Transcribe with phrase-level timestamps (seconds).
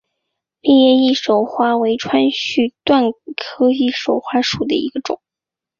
[0.61, 5.21] 裂叶翼首花为川续断科翼首花属下的一个种。